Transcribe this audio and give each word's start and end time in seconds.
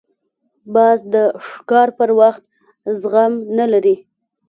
باز 0.73 0.99
د 1.13 1.15
ښکار 1.49 1.87
پر 1.97 2.09
وخت 2.19 2.43
زغم 3.01 3.33
نه 3.57 3.65
لري 3.71 3.95